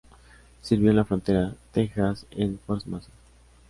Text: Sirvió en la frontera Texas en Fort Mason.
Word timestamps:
Sirvió 0.63 0.89
en 0.89 0.95
la 0.95 1.05
frontera 1.05 1.53
Texas 1.73 2.25
en 2.31 2.57
Fort 2.65 2.87
Mason. 2.87 3.13